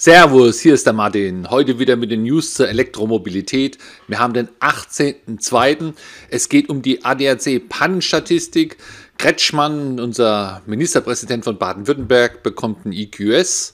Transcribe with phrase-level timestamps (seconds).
[0.00, 1.50] Servus, hier ist der Martin.
[1.50, 3.78] Heute wieder mit den News zur Elektromobilität.
[4.06, 5.92] Wir haben den 18.02.
[6.30, 8.76] Es geht um die ADAC Pannenstatistik.
[9.18, 13.72] Kretschmann, unser Ministerpräsident von Baden-Württemberg, bekommt ein EQS.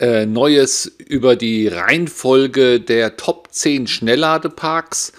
[0.00, 5.12] Äh, Neues über die Reihenfolge der Top 10 Schnellladeparks.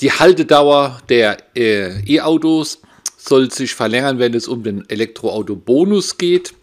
[0.00, 2.80] Die Haltedauer der äh, E-Autos
[3.18, 6.54] soll sich verlängern, wenn es um den Elektroauto-Bonus geht.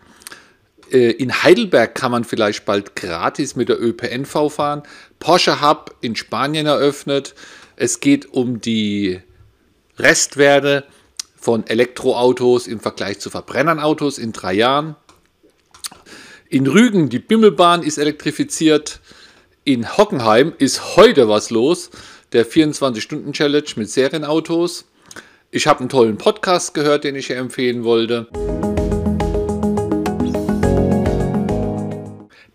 [0.92, 4.84] Äh, in Heidelberg kann man vielleicht bald gratis mit der ÖPNV fahren.
[5.20, 7.36] Porsche Hub in Spanien eröffnet.
[7.76, 9.20] Es geht um die
[9.98, 10.86] Restwerte
[11.36, 14.96] von Elektroautos im Vergleich zu Verbrennernautos in drei Jahren.
[16.50, 19.00] In Rügen, die Bimmelbahn ist elektrifiziert.
[19.64, 21.90] In Hockenheim ist heute was los.
[22.34, 24.86] Der 24-Stunden-Challenge mit Serienautos.
[25.52, 28.28] Ich habe einen tollen Podcast gehört, den ich hier empfehlen wollte.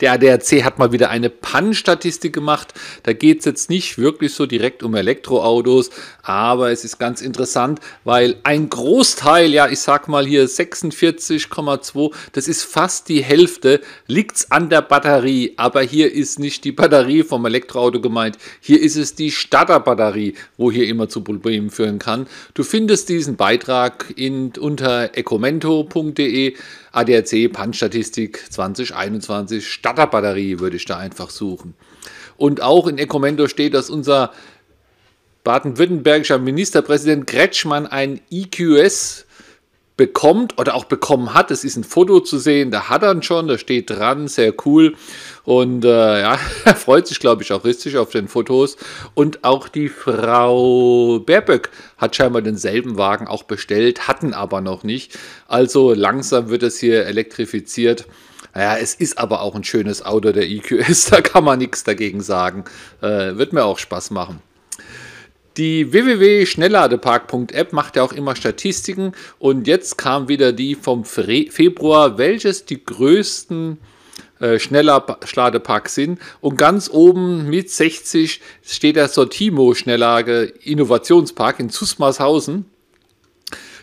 [0.01, 2.73] Der ADAC hat mal wieder eine Pannenstatistik gemacht.
[3.03, 5.91] Da geht es jetzt nicht wirklich so direkt um Elektroautos,
[6.23, 12.49] aber es ist ganz interessant, weil ein Großteil, ja, ich sag mal hier 46,2, das
[12.49, 15.55] ist fast die Hälfte, liegt es an der Batterie.
[15.57, 18.39] Aber hier ist nicht die Batterie vom Elektroauto gemeint.
[18.61, 22.27] Hier ist es die Starterbatterie, wo hier immer zu Problemen führen kann.
[22.55, 26.55] Du findest diesen Beitrag in, unter ecomento.de
[26.93, 31.75] ADAC Pannenstatistik 2021 Starterbatterie würde ich da einfach suchen.
[32.37, 34.31] Und auch in Ecomendo steht, dass unser
[35.43, 39.27] baden-württembergischer Ministerpräsident Kretschmann ein EQS
[39.97, 41.51] bekommt oder auch bekommen hat.
[41.51, 44.55] Es ist ein Foto zu sehen, da hat er ihn schon, da steht dran, sehr
[44.65, 44.95] cool.
[45.45, 48.77] Und äh, ja, er freut sich, glaube ich, auch richtig auf den Fotos.
[49.15, 55.19] Und auch die Frau Baerböck hat scheinbar denselben Wagen auch bestellt, hatten aber noch nicht.
[55.49, 58.07] Also langsam wird es hier elektrifiziert.
[58.55, 62.21] Naja, es ist aber auch ein schönes Auto, der EQS, da kann man nichts dagegen
[62.21, 62.65] sagen.
[63.01, 64.41] Äh, wird mir auch Spaß machen.
[65.57, 72.65] Die www.schnellladepark.app macht ja auch immer Statistiken und jetzt kam wieder die vom Februar, welches
[72.65, 73.79] die größten
[74.39, 76.19] äh, Schnellladeparks sind.
[76.41, 82.65] Und ganz oben mit 60 steht der Sortimo Schnelllage Innovationspark in Zusmarshausen.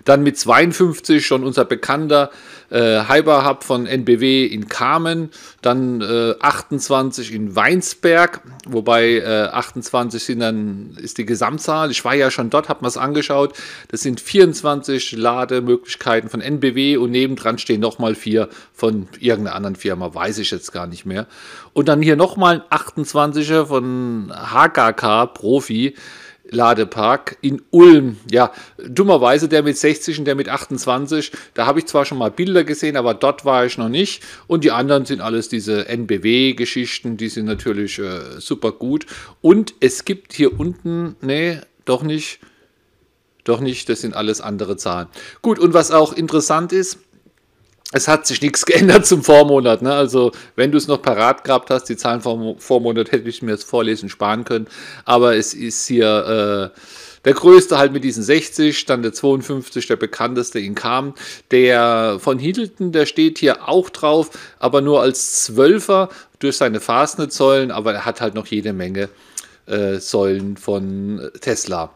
[0.07, 2.31] Dann mit 52 schon unser bekannter
[2.69, 5.31] äh, Hyper Hub von NBW in Kamen,
[5.61, 11.91] dann äh, 28 in Weinsberg, wobei äh, 28 sind dann, ist die Gesamtzahl.
[11.91, 13.53] Ich war ja schon dort, habe mir es angeschaut.
[13.89, 20.13] Das sind 24 Lademöglichkeiten von NBW und nebendran stehen nochmal vier von irgendeiner anderen Firma,
[20.13, 21.27] weiß ich jetzt gar nicht mehr.
[21.73, 25.95] Und dann hier nochmal ein 28er von HKK Profi.
[26.51, 28.17] Ladepark in Ulm.
[28.31, 31.31] Ja, dummerweise der mit 60 und der mit 28.
[31.53, 34.23] Da habe ich zwar schon mal Bilder gesehen, aber dort war ich noch nicht.
[34.47, 39.05] Und die anderen sind alles diese NBW-Geschichten, die sind natürlich äh, super gut.
[39.41, 42.39] Und es gibt hier unten, nee, doch nicht.
[43.43, 45.07] Doch nicht, das sind alles andere Zahlen.
[45.41, 46.99] Gut, und was auch interessant ist,
[47.93, 49.81] es hat sich nichts geändert zum Vormonat.
[49.81, 49.93] Ne?
[49.93, 53.51] Also, wenn du es noch parat gehabt hast, die Zahlen vom Vormonat, hätte ich mir
[53.51, 54.67] das Vorlesen sparen können.
[55.05, 56.79] Aber es ist hier äh,
[57.25, 61.13] der größte halt mit diesen 60, dann der 52, der bekannteste in Kam.
[61.51, 66.09] Der von Hiddleton, der steht hier auch drauf, aber nur als Zwölfer
[66.39, 69.09] durch seine Fastnet-Säulen, aber er hat halt noch jede Menge
[69.65, 71.91] äh, Säulen von Tesla.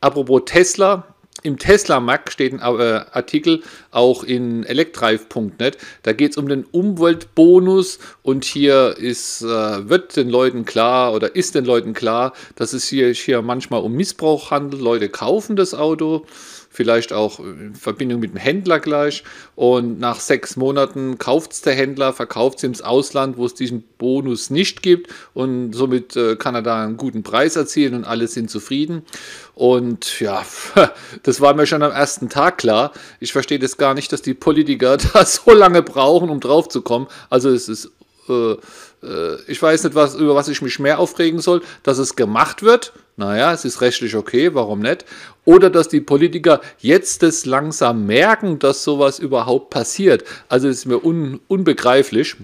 [0.00, 1.13] Apropos Tesla,
[1.44, 5.76] im Tesla Mac steht ein äh, Artikel auch in electrive.net.
[6.02, 11.36] Da geht es um den Umweltbonus und hier ist, äh, wird den Leuten klar oder
[11.36, 14.82] ist den Leuten klar, dass es hier, hier manchmal um Missbrauch handelt.
[14.82, 16.24] Leute kaufen das Auto
[16.74, 19.22] vielleicht auch in Verbindung mit dem Händler gleich.
[19.54, 23.84] Und nach sechs Monaten kauft es der Händler, verkauft es ins Ausland, wo es diesen
[23.96, 25.12] Bonus nicht gibt.
[25.34, 29.02] Und somit äh, kann er da einen guten Preis erzielen und alle sind zufrieden.
[29.54, 30.44] Und ja,
[31.22, 32.92] das war mir schon am ersten Tag klar.
[33.20, 36.82] Ich verstehe das gar nicht, dass die Politiker da so lange brauchen, um drauf zu
[36.82, 37.06] kommen.
[37.30, 37.92] Also es ist
[38.28, 38.56] äh,
[39.04, 42.62] äh, ich weiß nicht, was, über was ich mich mehr aufregen soll, dass es gemacht
[42.62, 42.92] wird.
[43.16, 45.04] Naja, es ist rechtlich okay, warum nicht?
[45.44, 50.24] Oder dass die Politiker jetzt das langsam merken, dass sowas überhaupt passiert.
[50.48, 52.36] Also ist mir un, unbegreiflich.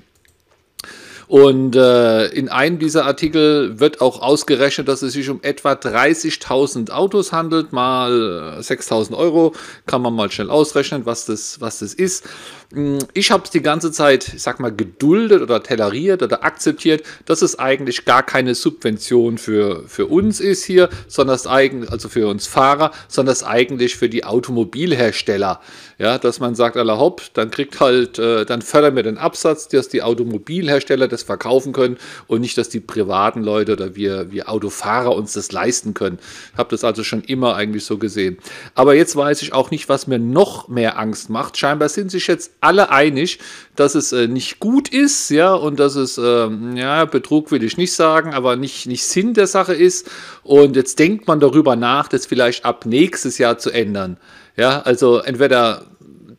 [1.31, 6.91] Und äh, in einem dieser Artikel wird auch ausgerechnet, dass es sich um etwa 30.000
[6.91, 9.55] Autos handelt, mal 6.000 Euro.
[9.87, 12.25] Kann man mal schnell ausrechnen, was das, was das ist.
[12.73, 17.05] Hm, ich habe es die ganze Zeit, ich sag mal, geduldet oder toleriert oder akzeptiert,
[17.27, 22.09] dass es eigentlich gar keine Subvention für, für uns ist hier, sondern es eigentlich, also
[22.09, 25.61] für uns Fahrer, sondern es eigentlich für die Automobilhersteller
[25.99, 29.69] Ja, dass man sagt, aller hopp, dann kriegt halt, äh, dann fördern wir den Absatz,
[29.69, 31.96] dass die Automobilhersteller das verkaufen können
[32.26, 36.19] und nicht, dass die privaten Leute oder wir, wir Autofahrer uns das leisten können.
[36.52, 38.38] Ich habe das also schon immer eigentlich so gesehen.
[38.75, 41.58] Aber jetzt weiß ich auch nicht, was mir noch mehr Angst macht.
[41.58, 43.38] Scheinbar sind sich jetzt alle einig,
[43.76, 47.76] dass es äh, nicht gut ist, ja, und dass es, äh, ja, Betrug will ich
[47.76, 50.11] nicht sagen, aber nicht, nicht Sinn der Sache ist.
[50.43, 54.19] Und jetzt denkt man darüber nach, das vielleicht ab nächstes Jahr zu ändern.
[54.56, 55.87] Ja, also entweder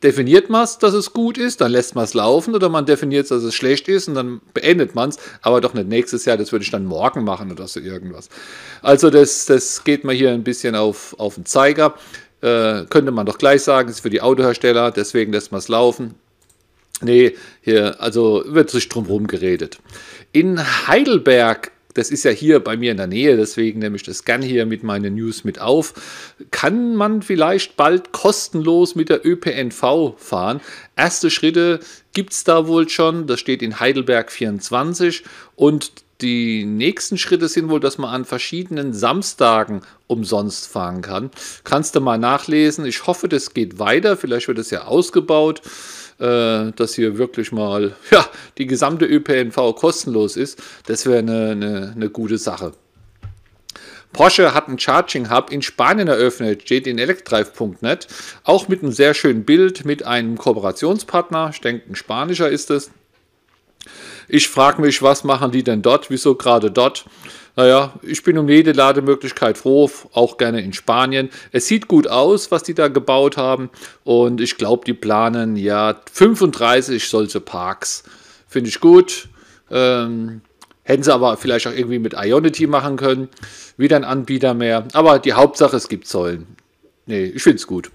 [0.03, 3.23] definiert man es, dass es gut ist, dann lässt man es laufen oder man definiert
[3.23, 6.37] es, dass es schlecht ist und dann beendet man es, aber doch nicht nächstes Jahr,
[6.37, 8.29] das würde ich dann morgen machen oder so irgendwas.
[8.81, 11.95] Also das, das geht mir hier ein bisschen auf, auf den Zeiger.
[12.41, 16.15] Äh, könnte man doch gleich sagen, ist für die Autohersteller, deswegen lässt man es laufen.
[17.01, 19.79] Nee, hier, also wird sich drum geredet.
[20.31, 24.25] In Heidelberg das ist ja hier bei mir in der Nähe, deswegen nehme ich das
[24.25, 25.93] gern hier mit meinen News mit auf.
[26.51, 30.61] Kann man vielleicht bald kostenlos mit der ÖPNV fahren?
[30.95, 31.79] Erste Schritte
[32.13, 35.23] gibt es da wohl schon, das steht in Heidelberg 24
[35.55, 35.91] und
[36.21, 41.31] die nächsten Schritte sind wohl, dass man an verschiedenen Samstagen umsonst fahren kann.
[41.63, 42.85] Kannst du mal nachlesen.
[42.85, 44.15] Ich hoffe, das geht weiter.
[44.15, 45.61] Vielleicht wird es ja ausgebaut
[46.21, 48.25] äh, dass hier wirklich mal ja,
[48.57, 50.61] die gesamte ÖPNV kostenlos ist.
[50.85, 52.73] Das wäre eine, eine, eine gute Sache.
[54.13, 58.07] Porsche hat einen Charging Hub in Spanien eröffnet, steht in electrive.net.
[58.43, 61.51] Auch mit einem sehr schönen Bild mit einem Kooperationspartner.
[61.53, 62.91] Ich denke, ein spanischer ist es.
[64.27, 66.09] Ich frage mich, was machen die denn dort?
[66.09, 67.05] Wieso gerade dort?
[67.55, 71.29] Naja, ich bin um jede Lademöglichkeit froh, auch gerne in Spanien.
[71.51, 73.69] Es sieht gut aus, was die da gebaut haben.
[74.03, 78.03] Und ich glaube, die planen ja 35 solche Parks.
[78.47, 79.27] Finde ich gut.
[79.69, 80.41] Ähm,
[80.83, 83.29] hätten sie aber vielleicht auch irgendwie mit Ionity machen können.
[83.77, 84.87] Wieder ein Anbieter mehr.
[84.93, 86.47] Aber die Hauptsache, es gibt Säulen.
[87.05, 87.91] Nee, ich finde es gut.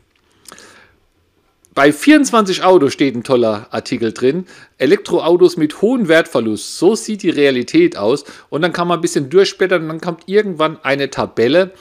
[1.77, 4.47] Bei 24 Autos steht ein toller Artikel drin.
[4.79, 6.79] Elektroautos mit hohem Wertverlust.
[6.79, 8.25] So sieht die Realität aus.
[8.49, 11.73] Und dann kann man ein bisschen durchspättern und dann kommt irgendwann eine Tabelle.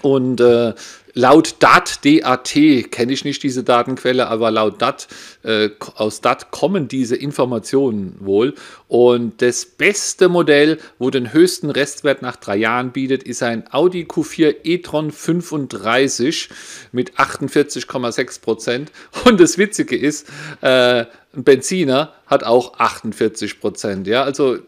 [0.00, 0.72] Und äh,
[1.18, 2.54] Laut DAT, DAT,
[2.92, 5.08] kenne ich nicht diese Datenquelle, aber laut DAT,
[5.42, 8.54] äh, aus DAT kommen diese Informationen wohl.
[8.86, 14.04] Und das beste Modell, wo den höchsten Restwert nach drei Jahren bietet, ist ein Audi
[14.04, 16.50] Q4 e-tron 35
[16.92, 18.92] mit 48,6 Prozent.
[19.24, 20.28] Und das Witzige ist,
[20.60, 21.00] äh,
[21.34, 24.06] ein Benziner hat auch 48 Prozent.
[24.06, 24.58] Ja, also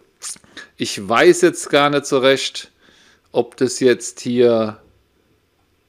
[0.77, 2.73] ich weiß jetzt gar nicht so recht,
[3.31, 4.81] ob das jetzt hier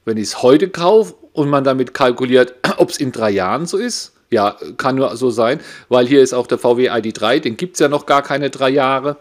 [0.04, 3.78] wenn ich es heute kaufe und man damit kalkuliert, ob es in drei Jahren so
[3.78, 7.74] ist, ja, kann nur so sein, weil hier ist auch der VW ID3, den gibt
[7.74, 9.18] es ja noch gar keine drei Jahre.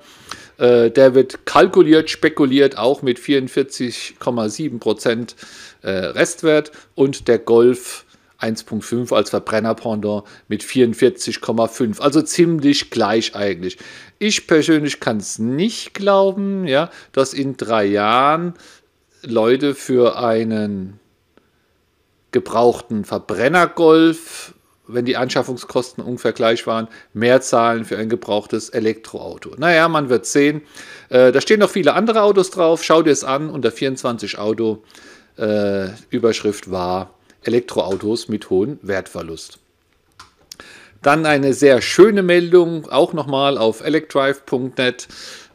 [0.57, 5.35] Äh, der wird kalkuliert, spekuliert auch mit 44,7%
[5.81, 8.05] äh, Restwert und der Golf
[8.39, 11.99] 1.5 als Verbrenner-Pendant mit 44,5.
[11.99, 13.77] Also ziemlich gleich eigentlich.
[14.19, 18.53] Ich persönlich kann es nicht glauben, ja, dass in drei Jahren
[19.23, 20.99] Leute für einen
[22.31, 24.53] gebrauchten Verbrennergolf,
[24.87, 29.55] wenn die Anschaffungskosten ungefähr gleich waren, mehr zahlen für ein gebrauchtes Elektroauto.
[29.57, 30.61] Naja, man wird sehen.
[31.09, 32.83] Äh, da stehen noch viele andere Autos drauf.
[32.83, 33.49] Schau dir es an.
[33.49, 34.83] Unter 24 Auto
[35.37, 37.13] äh, Überschrift war
[37.43, 39.60] Elektroautos mit hohem Wertverlust.
[41.01, 45.07] Dann eine sehr schöne Meldung, auch nochmal auf electrive.net.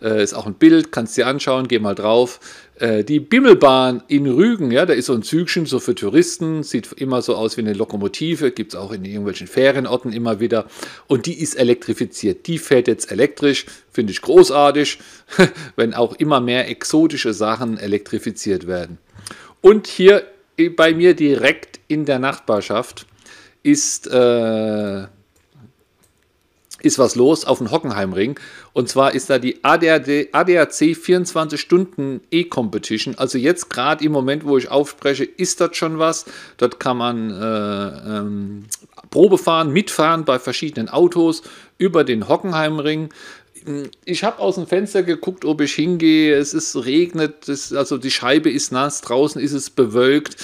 [0.02, 2.40] Äh, ist auch ein Bild, kannst dir anschauen, geh mal drauf.
[2.80, 6.92] Äh, die Bimmelbahn in Rügen, ja, da ist so ein Zügchen so für Touristen, sieht
[6.94, 10.66] immer so aus wie eine Lokomotive, gibt es auch in irgendwelchen Ferienorten immer wieder.
[11.06, 12.48] Und die ist elektrifiziert.
[12.48, 14.98] Die fährt jetzt elektrisch, finde ich großartig,
[15.76, 18.98] wenn auch immer mehr exotische Sachen elektrifiziert werden.
[19.60, 20.24] Und hier
[20.76, 23.06] bei mir direkt in der Nachbarschaft
[23.62, 25.06] ist äh,
[26.82, 28.38] ist was los auf dem Hockenheimring.
[28.72, 33.14] Und zwar ist da die ADAC, ADAC 24 Stunden E-Competition.
[33.16, 36.26] Also jetzt gerade im Moment, wo ich aufspreche, ist dort schon was.
[36.58, 38.64] Dort kann man äh, ähm,
[39.10, 41.42] Probe fahren, mitfahren bei verschiedenen Autos
[41.78, 43.08] über den Hockenheimring.
[44.04, 46.36] Ich habe aus dem Fenster geguckt, ob ich hingehe.
[46.36, 50.36] Es ist regnet, es, also die Scheibe ist nass, draußen ist es bewölkt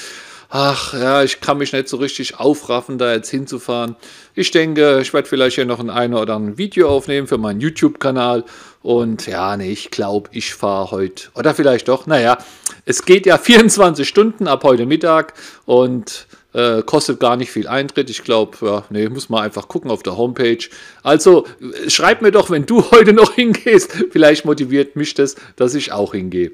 [0.55, 3.97] ach ja, ich kann mich nicht so richtig aufraffen, da jetzt hinzufahren.
[4.35, 7.61] Ich denke, ich werde vielleicht hier noch ein eine oder ein Video aufnehmen für meinen
[7.61, 8.45] YouTube-Kanal.
[8.83, 11.29] Und ja, nee, ich glaube, ich fahre heute.
[11.35, 12.07] Oder vielleicht doch.
[12.07, 12.37] Naja,
[12.85, 15.33] es geht ja 24 Stunden ab heute Mittag
[15.65, 18.11] und äh, kostet gar nicht viel Eintritt.
[18.11, 20.69] Ich glaube, ja, nee, muss man einfach gucken auf der Homepage.
[21.03, 21.47] Also
[21.89, 23.91] schreib mir doch, wenn du heute noch hingehst.
[24.11, 26.53] Vielleicht motiviert mich das, dass ich auch hingehe.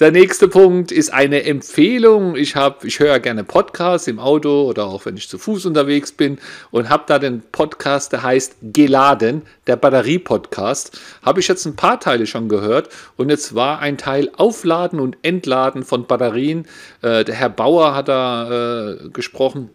[0.00, 2.34] Der nächste Punkt ist eine Empfehlung.
[2.34, 6.10] Ich, hab, ich höre gerne Podcasts im Auto oder auch wenn ich zu Fuß unterwegs
[6.10, 6.40] bin
[6.72, 10.98] und habe da den Podcast, der heißt Geladen, der Batterie-Podcast.
[11.22, 15.16] Habe ich jetzt ein paar Teile schon gehört und jetzt war ein Teil Aufladen und
[15.22, 16.66] Entladen von Batterien.
[17.00, 19.70] Äh, der Herr Bauer hat da äh, gesprochen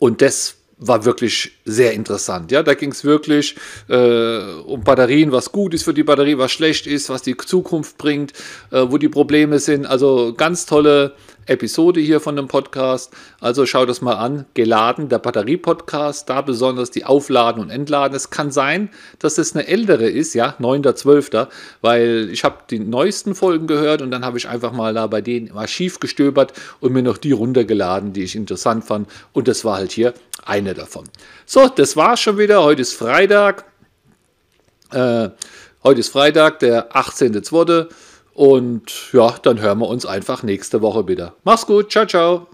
[0.00, 2.50] und das war wirklich sehr interessant.
[2.52, 3.56] Ja, da ging es wirklich
[3.88, 7.98] äh, um Batterien, was gut ist für die Batterie, was schlecht ist, was die Zukunft
[7.98, 8.32] bringt,
[8.70, 9.86] äh, wo die Probleme sind.
[9.86, 11.14] Also ganz tolle
[11.46, 13.12] Episode hier von dem Podcast.
[13.40, 14.46] Also schau das mal an.
[14.54, 18.16] Geladen, der Batterie-Podcast, da besonders die Aufladen und Entladen.
[18.16, 21.48] Es kann sein, dass es eine ältere ist, ja, 9.12.,
[21.80, 25.20] weil ich habe die neuesten Folgen gehört und dann habe ich einfach mal da bei
[25.20, 29.08] denen im Archiv gestöbert und mir noch die runtergeladen, die ich interessant fand.
[29.32, 30.14] Und das war halt hier
[30.44, 31.04] eine davon.
[31.46, 32.62] So, das war's schon wieder.
[32.62, 33.64] Heute ist Freitag.
[34.92, 35.30] Äh,
[35.82, 37.88] heute ist Freitag, der 18.02.
[38.34, 41.34] Und ja, dann hören wir uns einfach nächste Woche wieder.
[41.44, 42.53] Mach's gut, ciao, ciao.